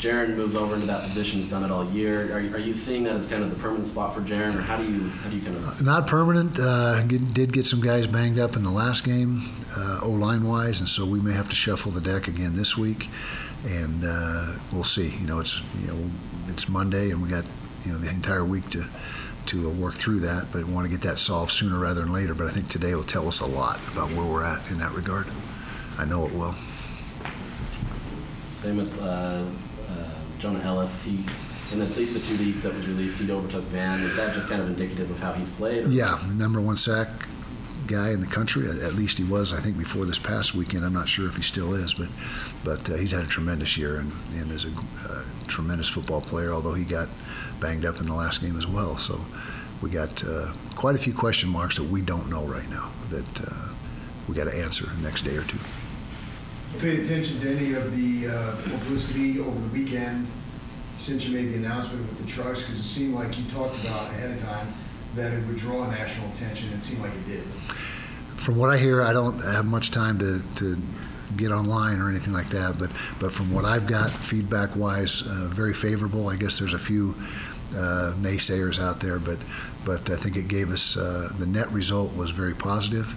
Jaren 0.00 0.36
moves 0.36 0.54
over 0.56 0.74
into 0.74 0.86
that 0.86 1.04
position. 1.04 1.40
He's 1.40 1.48
done 1.48 1.64
it 1.64 1.70
all 1.70 1.88
year. 1.90 2.34
Are, 2.36 2.40
you- 2.40 2.54
are 2.54 2.58
you 2.58 2.74
seeing 2.74 3.04
that 3.04 3.14
as 3.16 3.26
kind 3.26 3.42
of 3.42 3.48
the 3.48 3.56
permanent 3.56 3.86
spot 3.86 4.14
for 4.14 4.20
Jaren, 4.20 4.54
or 4.54 4.60
how 4.60 4.76
do 4.76 4.84
you 4.84 5.08
how 5.08 5.30
do 5.30 5.36
you 5.36 5.42
kind 5.42 5.56
of? 5.56 5.82
Not 5.82 6.06
permanent. 6.06 6.58
Uh, 6.58 7.00
get, 7.02 7.32
did 7.32 7.52
get 7.52 7.64
some 7.64 7.80
guys 7.80 8.06
banged 8.06 8.38
up 8.38 8.56
in 8.56 8.62
the 8.62 8.70
last 8.72 9.04
game, 9.04 9.44
uh, 9.78 10.00
O 10.02 10.10
line 10.10 10.46
wise, 10.46 10.80
and 10.80 10.88
so 10.88 11.06
we 11.06 11.20
may 11.20 11.32
have 11.32 11.48
to 11.48 11.56
shuffle 11.56 11.92
the 11.92 12.00
deck 12.02 12.28
again 12.28 12.56
this 12.56 12.76
week, 12.76 13.08
and 13.64 14.04
uh, 14.04 14.56
we'll 14.72 14.84
see. 14.84 15.10
You 15.20 15.26
know, 15.26 15.38
it's 15.38 15.62
you 15.80 15.86
know 15.86 16.10
it's 16.48 16.68
Monday, 16.68 17.10
and 17.10 17.22
we 17.22 17.28
got 17.28 17.44
you 17.84 17.92
know 17.92 17.98
the 17.98 18.10
entire 18.10 18.44
week 18.44 18.68
to 18.70 18.84
to 19.46 19.68
uh, 19.68 19.72
work 19.72 19.94
through 19.94 20.20
that, 20.20 20.46
but 20.52 20.64
want 20.64 20.86
to 20.86 20.90
get 20.90 21.02
that 21.02 21.18
solved 21.18 21.52
sooner 21.52 21.78
rather 21.78 22.00
than 22.00 22.12
later. 22.12 22.34
But 22.34 22.46
I 22.46 22.50
think 22.50 22.68
today 22.68 22.94
will 22.94 23.04
tell 23.04 23.28
us 23.28 23.40
a 23.40 23.46
lot 23.46 23.78
about 23.92 24.10
where 24.12 24.24
we're 24.26 24.44
at 24.44 24.70
in 24.70 24.78
that 24.78 24.92
regard. 24.92 25.26
I 25.98 26.04
know 26.06 26.24
it 26.26 26.32
will. 26.32 26.54
Same 28.56 28.76
with 28.78 28.98
uh, 29.02 29.04
uh, 29.04 29.44
Jonah 30.38 30.60
Elliss. 30.60 31.02
He, 31.02 31.22
in 31.72 31.80
at 31.82 31.94
least 31.96 32.14
the 32.14 32.20
two 32.20 32.36
weeks 32.42 32.62
that 32.62 32.74
was 32.74 32.86
released, 32.88 33.18
he 33.18 33.30
overtook 33.30 33.64
Van. 33.64 34.00
Is 34.02 34.16
that 34.16 34.34
just 34.34 34.48
kind 34.48 34.62
of 34.62 34.68
indicative 34.68 35.10
of 35.10 35.18
how 35.20 35.32
he's 35.32 35.48
played? 35.50 35.84
or- 35.86 35.90
Yeah, 35.90 36.18
number 36.36 36.60
one 36.60 36.76
sack 36.78 37.08
guy 37.86 38.10
in 38.10 38.20
the 38.20 38.26
country. 38.26 38.68
At 38.68 38.94
least 38.94 39.18
he 39.18 39.24
was, 39.24 39.52
I 39.52 39.60
think, 39.60 39.78
before 39.78 40.04
this 40.04 40.18
past 40.18 40.54
weekend. 40.54 40.84
I'm 40.84 40.92
not 40.92 41.08
sure 41.08 41.28
if 41.28 41.36
he 41.36 41.42
still 41.42 41.74
is, 41.74 41.94
but 41.94 42.08
but 42.64 42.88
uh, 42.90 42.96
he's 42.96 43.12
had 43.12 43.24
a 43.24 43.26
tremendous 43.26 43.76
year 43.76 43.98
and, 43.98 44.12
and 44.34 44.50
is 44.50 44.64
a 44.64 44.72
uh, 45.08 45.24
tremendous 45.46 45.88
football 45.88 46.20
player. 46.20 46.52
Although 46.52 46.74
he 46.74 46.84
got 46.84 47.08
banged 47.60 47.84
up 47.84 48.00
in 48.00 48.06
the 48.06 48.14
last 48.14 48.40
game 48.40 48.56
as 48.56 48.66
well, 48.66 48.96
so 48.96 49.20
we 49.82 49.90
got 49.90 50.24
uh, 50.24 50.52
quite 50.74 50.96
a 50.96 50.98
few 50.98 51.12
question 51.12 51.48
marks 51.48 51.76
that 51.76 51.84
we 51.84 52.00
don't 52.00 52.28
know 52.30 52.44
right 52.44 52.68
now 52.70 52.90
that 53.10 53.40
uh, 53.40 53.68
we 54.28 54.34
got 54.34 54.44
to 54.44 54.56
answer 54.56 54.86
the 54.86 55.02
next 55.02 55.22
day 55.22 55.36
or 55.36 55.44
two. 55.44 55.58
Pay 56.78 57.04
attention 57.04 57.38
to 57.40 57.50
any 57.56 57.74
of 57.74 57.96
the 57.96 58.28
uh, 58.28 58.56
publicity 58.62 59.38
over 59.38 59.58
the 59.60 59.68
weekend 59.68 60.26
since 60.98 61.26
you 61.26 61.34
made 61.34 61.52
the 61.52 61.56
announcement 61.56 62.00
with 62.00 62.24
the 62.24 62.26
trucks, 62.26 62.62
because 62.62 62.78
it 62.78 62.82
seemed 62.82 63.14
like 63.14 63.36
you 63.38 63.44
talked 63.50 63.78
about 63.84 64.10
ahead 64.10 64.30
of 64.30 64.42
time 64.42 64.66
that 65.14 65.32
it 65.32 65.46
would 65.46 65.56
draw 65.56 65.88
national 65.90 66.28
attention, 66.30 66.72
and 66.72 66.82
it 66.82 66.84
seemed 66.84 67.02
like 67.02 67.12
it 67.12 67.26
did. 67.26 67.42
From 68.36 68.56
what 68.56 68.70
I 68.70 68.76
hear, 68.76 69.02
I 69.02 69.12
don't 69.12 69.38
have 69.42 69.64
much 69.64 69.90
time 69.90 70.18
to, 70.18 70.42
to 70.56 70.76
get 71.36 71.50
online 71.50 72.00
or 72.00 72.08
anything 72.08 72.32
like 72.32 72.50
that, 72.50 72.78
but, 72.78 72.90
but 73.18 73.32
from 73.32 73.52
what 73.52 73.64
I've 73.64 73.86
got, 73.86 74.10
feedback 74.10 74.76
wise, 74.76 75.22
uh, 75.22 75.48
very 75.50 75.74
favorable. 75.74 76.28
I 76.28 76.36
guess 76.36 76.58
there's 76.58 76.74
a 76.74 76.78
few 76.78 77.14
uh, 77.74 78.12
naysayers 78.18 78.80
out 78.82 79.00
there, 79.00 79.18
but, 79.18 79.38
but 79.84 80.10
I 80.10 80.16
think 80.16 80.36
it 80.36 80.48
gave 80.48 80.70
us, 80.70 80.96
uh, 80.96 81.30
the 81.38 81.46
net 81.46 81.70
result 81.70 82.14
was 82.16 82.30
very 82.30 82.54
positive, 82.54 83.14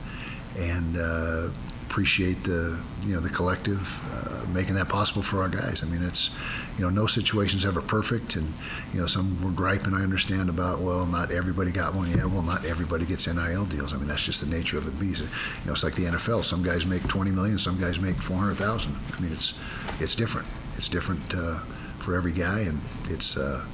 and 0.57 0.97
uh, 0.97 1.49
appreciate 1.89 2.43
the, 2.43 2.77
you 3.05 3.15
know, 3.15 3.21
the 3.21 3.29
collective 3.29 4.01
uh, 4.13 4.45
making 4.49 4.75
that 4.75 4.89
possible 4.89 5.21
for 5.21 5.41
our 5.41 5.47
guys. 5.47 5.81
I 5.81 5.85
mean, 5.85 6.03
it's, 6.03 6.29
you 6.77 6.83
know, 6.83 6.89
no 6.89 7.07
situation's 7.07 7.65
ever 7.65 7.81
perfect, 7.81 8.35
and, 8.35 8.53
you 8.93 8.99
know, 8.99 9.05
some 9.05 9.41
were 9.41 9.51
griping, 9.51 9.93
I 9.93 10.01
understand, 10.01 10.49
about, 10.49 10.79
well, 10.79 11.05
not 11.05 11.31
everybody 11.31 11.71
got 11.71 11.95
one. 11.95 12.11
Yeah, 12.11 12.25
well, 12.25 12.43
not 12.43 12.65
everybody 12.65 13.05
gets 13.05 13.27
NIL 13.27 13.65
deals. 13.65 13.93
I 13.93 13.97
mean, 13.97 14.07
that's 14.07 14.23
just 14.23 14.41
the 14.41 14.47
nature 14.47 14.77
of 14.77 14.85
the 14.85 14.91
beast. 14.91 15.21
You 15.21 15.67
know, 15.67 15.73
it's 15.73 15.83
like 15.83 15.95
the 15.95 16.05
NFL. 16.05 16.43
Some 16.43 16.61
guys 16.61 16.85
make 16.85 17.07
20 17.07 17.31
million, 17.31 17.57
some 17.57 17.79
guys 17.79 17.99
make 17.99 18.17
400,000. 18.17 18.93
I 19.15 19.21
mean, 19.21 19.31
it's, 19.31 19.53
it's 19.99 20.13
different. 20.13 20.47
It's 20.75 20.89
different 20.89 21.33
uh, 21.33 21.59
for 21.99 22.15
every 22.15 22.33
guy, 22.33 22.59
and 22.59 22.81
it's, 23.09 23.37
uh, 23.37 23.65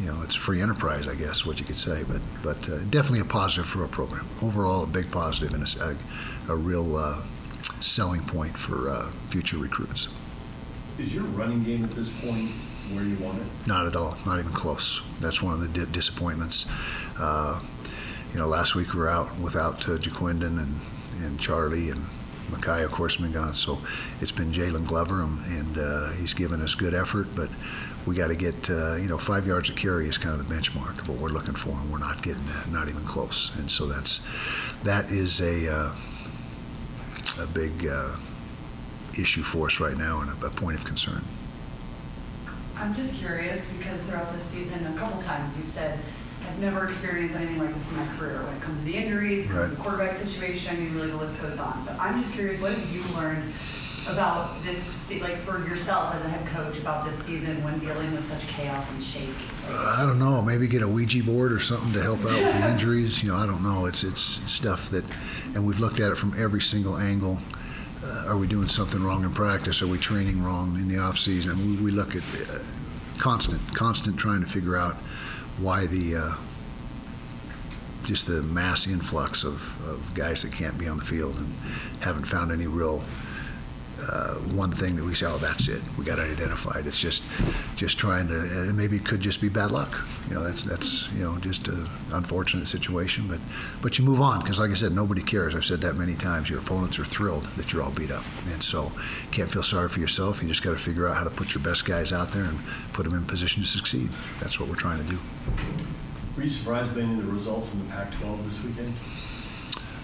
you 0.00 0.08
know, 0.08 0.22
it's 0.22 0.34
free 0.34 0.60
enterprise, 0.60 1.08
I 1.08 1.14
guess, 1.14 1.46
what 1.46 1.58
you 1.58 1.64
could 1.64 1.76
say, 1.76 2.04
but 2.04 2.20
but 2.42 2.68
uh, 2.68 2.78
definitely 2.90 3.20
a 3.20 3.24
positive 3.24 3.66
for 3.66 3.82
our 3.82 3.88
program. 3.88 4.26
Overall, 4.42 4.84
a 4.84 4.86
big 4.86 5.10
positive 5.10 5.54
and 5.54 5.64
a, 5.80 6.52
a 6.52 6.56
real 6.56 6.96
uh, 6.96 7.22
selling 7.80 8.20
point 8.22 8.58
for 8.58 8.90
uh, 8.90 9.10
future 9.30 9.56
recruits. 9.56 10.08
Is 10.98 11.12
your 11.14 11.24
running 11.24 11.62
game 11.62 11.84
at 11.84 11.90
this 11.92 12.08
point 12.20 12.50
where 12.92 13.04
you 13.04 13.16
want 13.16 13.40
it? 13.40 13.46
Not 13.66 13.86
at 13.86 13.96
all, 13.96 14.16
not 14.24 14.38
even 14.38 14.52
close. 14.52 15.02
That's 15.20 15.42
one 15.42 15.54
of 15.54 15.60
the 15.60 15.68
di- 15.68 15.90
disappointments. 15.92 16.66
Uh, 17.18 17.60
you 18.32 18.38
know, 18.38 18.46
last 18.46 18.74
week 18.74 18.92
we 18.92 19.00
were 19.00 19.08
out 19.08 19.38
without 19.38 19.88
uh, 19.88 19.96
Ja'Quinden 19.98 20.58
and, 20.58 20.80
and 21.22 21.40
Charlie 21.40 21.90
and 21.90 22.04
Mackay, 22.50 22.84
of 22.84 22.92
course, 22.92 23.16
been 23.16 23.32
gone. 23.32 23.54
So 23.54 23.78
it's 24.20 24.32
been 24.32 24.52
Jaylon 24.52 24.86
Glover, 24.86 25.22
and, 25.22 25.44
and 25.46 25.78
uh, 25.78 26.10
he's 26.12 26.34
given 26.34 26.60
us 26.62 26.74
good 26.74 26.94
effort, 26.94 27.28
but 27.34 27.50
we 28.06 28.14
got 28.14 28.28
to 28.28 28.36
get, 28.36 28.70
uh, 28.70 28.94
you 28.94 29.08
know, 29.08 29.18
five 29.18 29.46
yards 29.46 29.68
of 29.68 29.76
carry 29.76 30.08
is 30.08 30.16
kind 30.16 30.38
of 30.38 30.46
the 30.46 30.54
benchmark 30.54 30.98
of 31.00 31.08
what 31.08 31.18
we're 31.18 31.28
looking 31.28 31.54
for, 31.54 31.70
and 31.70 31.90
we're 31.90 31.98
not 31.98 32.22
getting 32.22 32.44
that, 32.46 32.68
not 32.70 32.88
even 32.88 33.04
close. 33.04 33.50
And 33.58 33.70
so 33.70 33.86
that's, 33.86 34.20
that 34.84 35.10
is 35.10 35.40
a, 35.40 35.72
uh, 35.72 35.92
a 37.40 37.46
big 37.48 37.86
uh, 37.86 38.16
issue 39.18 39.42
for 39.42 39.66
us 39.66 39.80
right 39.80 39.96
now 39.96 40.20
and 40.20 40.30
a, 40.30 40.46
a 40.46 40.50
point 40.50 40.78
of 40.78 40.84
concern. 40.84 41.22
I'm 42.76 42.94
just 42.94 43.14
curious 43.14 43.66
because 43.70 44.00
throughout 44.02 44.32
this 44.32 44.44
season, 44.44 44.86
a 44.86 44.98
couple 44.98 45.20
times 45.22 45.56
you've 45.56 45.68
said, 45.68 45.98
I've 46.46 46.60
never 46.60 46.86
experienced 46.86 47.34
anything 47.34 47.58
like 47.58 47.74
this 47.74 47.90
in 47.90 47.96
my 47.96 48.06
career 48.16 48.40
when 48.44 48.54
it 48.54 48.62
comes 48.62 48.78
to 48.78 48.84
the 48.84 48.94
injuries, 48.94 49.48
when 49.48 49.56
it 49.56 49.58
comes 49.58 49.70
to 49.70 49.76
the 49.76 49.82
quarterback 49.82 50.14
situation, 50.14 50.76
I 50.76 50.78
mean, 50.78 50.94
really 50.94 51.10
the 51.10 51.16
list 51.16 51.40
goes 51.40 51.58
on. 51.58 51.82
So 51.82 51.96
I'm 51.98 52.22
just 52.22 52.34
curious, 52.34 52.60
what 52.60 52.72
have 52.72 52.88
you 52.92 53.02
learned 53.16 53.52
about 54.08 54.62
this, 54.62 55.10
like 55.20 55.36
for 55.38 55.66
yourself 55.68 56.14
as 56.14 56.24
a 56.24 56.28
head 56.28 56.46
coach, 56.48 56.78
about 56.78 57.04
this 57.04 57.18
season 57.24 57.62
when 57.62 57.78
dealing 57.78 58.10
with 58.12 58.24
such 58.28 58.46
chaos 58.48 58.90
and 58.90 59.02
shake? 59.02 59.28
Uh, 59.68 59.96
I 59.98 60.06
don't 60.06 60.18
know. 60.18 60.42
Maybe 60.42 60.68
get 60.68 60.82
a 60.82 60.88
Ouija 60.88 61.22
board 61.22 61.52
or 61.52 61.60
something 61.60 61.92
to 61.92 62.02
help 62.02 62.20
out 62.20 62.38
with 62.38 62.60
the 62.60 62.68
injuries. 62.68 63.22
You 63.22 63.30
know, 63.30 63.36
I 63.36 63.46
don't 63.46 63.62
know. 63.62 63.86
It's 63.86 64.04
it's 64.04 64.40
stuff 64.50 64.90
that, 64.90 65.04
and 65.54 65.66
we've 65.66 65.80
looked 65.80 66.00
at 66.00 66.12
it 66.12 66.16
from 66.16 66.34
every 66.38 66.60
single 66.60 66.96
angle. 66.96 67.38
Uh, 68.04 68.26
are 68.28 68.36
we 68.36 68.46
doing 68.46 68.68
something 68.68 69.02
wrong 69.02 69.24
in 69.24 69.32
practice? 69.32 69.82
Are 69.82 69.86
we 69.86 69.98
training 69.98 70.42
wrong 70.42 70.76
in 70.76 70.88
the 70.88 70.98
off 70.98 71.18
season? 71.18 71.50
I 71.50 71.54
mean, 71.54 71.76
we, 71.76 71.84
we 71.86 71.90
look 71.90 72.14
at 72.14 72.22
uh, 72.22 72.58
constant, 73.18 73.74
constant 73.74 74.16
trying 74.16 74.42
to 74.42 74.46
figure 74.46 74.76
out 74.76 74.94
why 75.58 75.86
the 75.86 76.16
uh, 76.16 76.34
just 78.06 78.26
the 78.26 78.42
mass 78.42 78.86
influx 78.86 79.42
of, 79.42 79.54
of 79.88 80.14
guys 80.14 80.42
that 80.42 80.52
can't 80.52 80.78
be 80.78 80.86
on 80.86 80.98
the 80.98 81.04
field 81.04 81.36
and 81.38 81.52
haven't 82.00 82.24
found 82.24 82.52
any 82.52 82.66
real 82.66 83.02
uh, 84.00 84.34
one 84.54 84.70
thing 84.70 84.96
that 84.96 85.04
we 85.04 85.14
say, 85.14 85.26
oh, 85.26 85.38
that's 85.38 85.68
it. 85.68 85.82
We 85.98 86.04
got 86.04 86.18
it 86.18 86.30
identified. 86.30 86.86
It's 86.86 87.00
just, 87.00 87.22
just 87.76 87.98
trying 87.98 88.28
to, 88.28 88.34
and 88.34 88.76
maybe 88.76 88.96
it 88.96 89.04
could 89.04 89.20
just 89.20 89.40
be 89.40 89.48
bad 89.48 89.70
luck. 89.70 90.04
You 90.28 90.34
know, 90.34 90.44
that's 90.44 90.64
that's 90.64 91.10
you 91.12 91.22
know 91.22 91.38
just 91.38 91.68
an 91.68 91.88
unfortunate 92.12 92.68
situation. 92.68 93.26
But 93.28 93.40
but 93.80 93.98
you 93.98 94.04
move 94.04 94.20
on 94.20 94.40
because, 94.40 94.58
like 94.58 94.70
I 94.70 94.74
said, 94.74 94.92
nobody 94.92 95.22
cares. 95.22 95.54
I've 95.54 95.64
said 95.64 95.80
that 95.80 95.94
many 95.94 96.14
times. 96.14 96.50
Your 96.50 96.58
opponents 96.58 96.98
are 96.98 97.04
thrilled 97.04 97.44
that 97.56 97.72
you're 97.72 97.82
all 97.82 97.90
beat 97.90 98.10
up, 98.10 98.24
and 98.50 98.62
so 98.62 98.92
can't 99.30 99.50
feel 99.50 99.62
sorry 99.62 99.88
for 99.88 100.00
yourself. 100.00 100.42
You 100.42 100.48
just 100.48 100.62
got 100.62 100.72
to 100.72 100.78
figure 100.78 101.08
out 101.08 101.16
how 101.16 101.24
to 101.24 101.30
put 101.30 101.54
your 101.54 101.64
best 101.64 101.84
guys 101.84 102.12
out 102.12 102.32
there 102.32 102.44
and 102.44 102.58
put 102.92 103.04
them 103.04 103.14
in 103.14 103.24
position 103.24 103.62
to 103.62 103.68
succeed. 103.68 104.10
That's 104.40 104.60
what 104.60 104.68
we're 104.68 104.76
trying 104.76 105.02
to 105.02 105.08
do. 105.08 105.18
Were 106.36 106.42
you 106.42 106.50
surprised 106.50 106.94
by 106.94 107.00
any 107.00 107.18
of 107.18 107.26
the 107.26 107.32
results 107.32 107.72
in 107.72 107.78
the 107.86 107.90
Pac-12 107.92 108.44
this 108.46 108.62
weekend? 108.62 108.92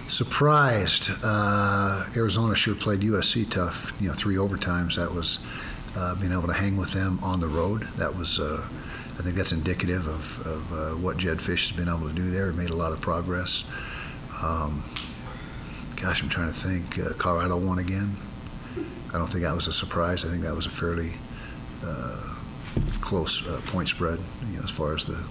Surprised. 0.09 1.11
Uh, 1.23 2.05
Arizona 2.17 2.55
sure 2.55 2.75
played 2.75 3.01
USC 3.01 3.49
tough. 3.49 3.93
You 4.01 4.09
know, 4.09 4.15
three 4.15 4.37
overtimes. 4.37 4.97
That 4.97 5.15
was 5.15 5.39
uh, 5.97 6.15
being 6.17 6.33
able 6.33 6.49
to 6.49 6.53
hang 6.53 6.77
with 6.77 6.93
them 6.93 7.19
on 7.23 7.41
the 7.41 7.49
road. 7.49 7.83
That 7.97 8.17
was, 8.17 8.39
uh, 8.39 8.67
I 9.19 9.23
think 9.23 9.37
that's 9.37 9.53
indicative 9.53 10.07
of, 10.07 10.47
of 10.47 10.73
uh, 10.73 10.97
what 10.97 11.17
Jedd 11.17 11.39
Fisch 11.39 11.69
has 11.69 11.73
been 11.73 11.89
able 11.89 12.09
to 12.09 12.15
do 12.15 12.31
there. 12.31 12.51
He 12.51 12.57
made 12.57 12.71
a 12.71 12.77
lot 12.77 12.93
of 12.93 13.01
progress. 13.01 13.65
Um, 14.43 14.83
gosh, 15.97 16.23
I'm 16.23 16.29
trying 16.29 16.49
to 16.49 16.55
think. 16.55 16.99
Uh, 16.99 17.15
Colorado 17.15 17.57
won 17.57 17.79
again. 17.79 18.17
I 19.15 19.19
don't 19.19 19.29
think 19.29 19.45
that 19.45 19.55
was 19.55 19.67
a 19.67 19.73
surprise. 19.73 20.25
I 20.25 20.29
think 20.29 20.43
that 20.43 20.57
was 20.57 20.67
a 20.67 20.71
fairly 20.71 21.13
uh, 21.85 22.35
close 23.01 23.43
point 23.67 23.89
spread, 23.89 24.19
you 24.51 24.57
know, 24.57 24.65
as 24.65 24.71
far 24.71 24.95
as 24.95 25.05
the 25.05 25.23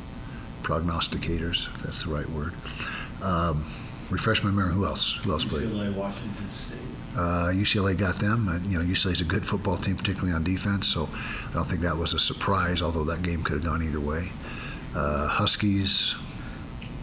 prognosticators, 0.62 1.68
if 1.74 1.82
that's 1.82 2.04
the 2.04 2.12
right 2.12 2.30
word. 2.30 2.54
Um, 3.22 3.66
refresh 4.12 4.44
my 4.44 4.52
memory. 4.52 4.74
Who 4.74 4.86
else? 4.86 5.14
Who 5.24 5.32
else 5.32 5.46
played? 5.46 5.68
UCLA, 5.68 5.94
Washington 5.96 6.50
State. 6.52 6.78
Uh, 7.16 7.52
UCLA 7.52 7.98
got 7.98 8.16
them. 8.16 8.48
Uh, 8.48 8.60
you 8.70 8.78
know, 8.78 8.86
UCLA's 8.86 9.22
a 9.22 9.26
good 9.26 9.46
football 9.46 9.78
team, 9.78 9.96
particularly 9.96 10.34
on 10.34 10.44
defense. 10.44 10.88
So 10.88 11.10
I 11.50 11.54
don't 11.54 11.66
think 11.66 11.82
that 11.82 11.98
was 11.98 12.14
a 12.14 12.20
surprise. 12.20 12.82
Although 12.82 13.06
that 13.06 13.24
game 13.24 13.44
could 13.44 13.56
have 13.56 13.64
gone 13.64 13.84
either 13.84 14.00
way. 14.00 14.32
Uh, 14.96 15.28
Huskies, 15.28 16.16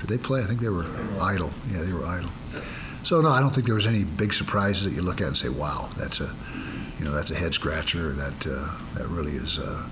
did 0.00 0.08
they 0.08 0.18
play? 0.18 0.42
I 0.42 0.44
think 0.44 0.60
they 0.60 0.68
were 0.68 0.86
idle. 1.20 1.50
Yeah, 1.70 1.82
they 1.82 1.92
were 1.92 2.06
idle. 2.06 2.30
So 3.02 3.20
no, 3.20 3.30
I 3.30 3.40
don't 3.40 3.50
think 3.50 3.66
there 3.66 3.74
was 3.74 3.86
any 3.86 4.04
big 4.04 4.34
surprises 4.34 4.84
that 4.84 4.92
you 4.92 5.02
look 5.02 5.20
at 5.20 5.28
and 5.28 5.36
say, 5.36 5.48
"Wow, 5.48 5.88
that's 5.96 6.20
a, 6.20 6.30
you 6.98 7.04
know, 7.04 7.12
that's 7.12 7.30
a 7.30 7.34
head 7.34 7.54
scratcher." 7.54 8.12
That 8.12 8.46
uh, 8.46 8.68
that 8.94 9.08
really 9.08 9.32
is 9.32 9.58
uh, 9.58 9.82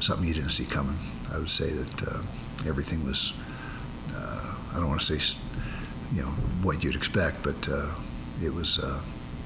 something 0.00 0.26
you 0.26 0.34
didn't 0.34 0.50
see 0.50 0.64
coming. 0.64 0.98
I 1.32 1.38
would 1.38 1.50
say 1.50 1.70
that 1.70 2.08
uh, 2.08 2.22
everything 2.66 3.04
was. 3.04 3.32
Uh, 4.14 4.54
I 4.72 4.76
don't 4.78 4.88
want 4.88 5.00
to 5.00 5.18
say, 5.18 5.38
you 6.16 6.22
know, 6.22 6.28
what 6.62 6.82
you'd 6.82 6.96
expect, 6.96 7.42
but 7.42 7.68
uh, 7.68 7.90
it 8.42 8.54
was 8.54 8.78
uh, 8.78 9.00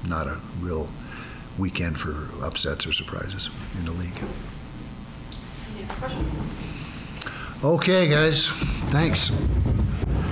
not 0.07 0.27
a 0.27 0.39
real 0.61 0.89
weekend 1.57 1.99
for 1.99 2.29
upsets 2.43 2.87
or 2.87 2.93
surprises 2.93 3.49
in 3.77 3.83
the 3.83 3.91
league. 3.91 4.23
Any 5.75 5.83
other 5.83 5.93
questions? 5.95 6.33
Okay, 7.61 8.07
guys. 8.07 8.47
Thanks. 8.89 9.31